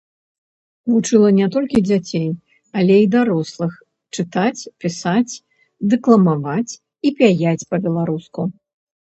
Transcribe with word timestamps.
Вучыла 0.91 1.27
не 1.39 1.47
толькі 1.55 1.81
дзяцей, 1.89 2.23
але 2.83 2.95
й 3.01 3.11
дарослых 3.15 3.73
чытаць, 4.15 4.69
пісаць, 4.85 5.37
дэкламаваць 5.93 6.77
і 6.79 7.09
пяяць 7.21 7.67
па-беларуску. 7.75 8.41